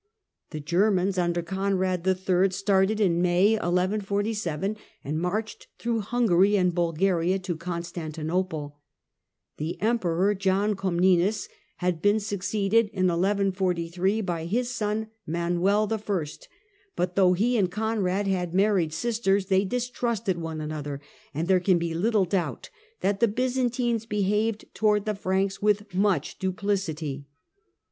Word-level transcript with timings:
The 0.49 0.59
Germans 0.59 1.19
under 1.19 1.43
Conrad 1.43 2.07
III. 2.07 2.49
started 2.49 2.99
in 2.99 3.21
May 3.21 3.51
1147, 3.51 4.75
and 5.03 5.19
marched 5.21 5.67
through 5.77 5.99
Hungary 5.99 6.55
and 6.57 6.73
Bulgaria 6.73 7.37
to 7.37 7.55
Constantinople. 7.55 8.79
The 9.57 9.79
Emperor 9.79 10.33
John 10.33 10.75
Comnenus 10.75 11.49
had 11.77 12.01
been 12.01 12.19
succeeded 12.19 12.87
in 12.87 13.09
1143 13.09 14.21
by 14.21 14.45
his 14.45 14.71
son, 14.71 15.09
Manuel 15.27 15.87
I., 15.93 16.25
but 16.95 17.15
though 17.15 17.33
he 17.33 17.55
and 17.55 17.69
Conrad 17.69 18.25
had 18.25 18.55
married 18.55 18.93
sisters, 18.93 19.45
they 19.49 19.63
distrusted 19.65 20.39
one 20.39 20.59
another, 20.61 20.99
and 21.31 21.47
there 21.47 21.59
can 21.59 21.77
be 21.77 21.93
little 21.93 22.25
doubt 22.25 22.71
that 23.01 23.19
the 23.19 23.27
Byzantines 23.27 24.07
behaved 24.07 24.65
towards 24.73 25.05
the 25.05 25.13
Franks 25.13 25.61
with 25.61 25.93
much 25.93 26.39
duplicity. 26.39 27.27